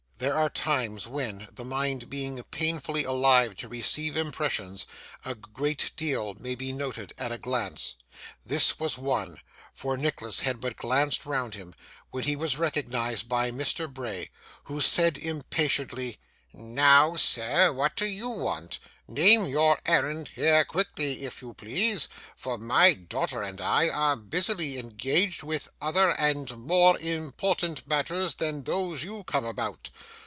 [0.23, 4.85] There are times when, the mind being painfully alive to receive impressions,
[5.25, 7.95] a great deal may be noted at a glance.
[8.45, 9.39] This was one,
[9.73, 11.73] for Nicholas had but glanced round him
[12.11, 13.91] when he was recognised by Mr.
[13.91, 14.29] Bray,
[14.65, 16.19] who said impatiently:
[16.53, 18.77] 'Now, sir, what do you want?
[19.07, 24.77] Name your errand here, quickly, if you please, for my daughter and I are busily
[24.77, 29.89] engaged with other and more important matters than those you come about.